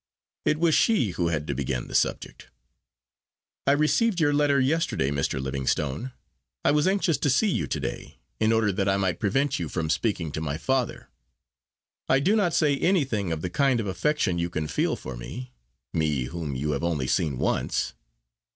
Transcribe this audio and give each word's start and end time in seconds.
It 0.45 0.57
was 0.57 0.73
she 0.73 1.11
who 1.11 1.27
had 1.27 1.45
to 1.45 1.53
begin 1.53 1.87
the 1.87 1.93
subject. 1.93 2.49
"I 3.67 3.73
received 3.73 4.19
your 4.19 4.33
letter 4.33 4.59
yesterday, 4.59 5.11
Mr. 5.11 5.39
Livingstone. 5.39 6.11
I 6.65 6.71
was 6.71 6.87
anxious 6.87 7.19
to 7.19 7.29
see 7.29 7.49
you 7.51 7.67
to 7.67 7.79
day, 7.79 8.17
in 8.39 8.51
order 8.51 8.71
that 8.71 8.89
I 8.89 8.97
might 8.97 9.19
prevent 9.19 9.59
you 9.59 9.69
from 9.69 9.91
speaking 9.91 10.31
to 10.31 10.41
my 10.41 10.57
father. 10.57 11.09
I 12.09 12.19
do 12.19 12.35
not 12.35 12.55
say 12.55 12.79
anything 12.79 13.31
of 13.31 13.41
the 13.43 13.49
kind 13.51 13.79
of 13.79 13.85
affection 13.85 14.39
you 14.39 14.49
can 14.49 14.65
feel 14.65 14.95
for 14.95 15.15
me 15.15 15.53
me, 15.93 16.23
whom 16.23 16.55
you 16.55 16.71
have 16.71 16.83
only 16.83 17.05
seen 17.05 17.37
once. 17.37 17.93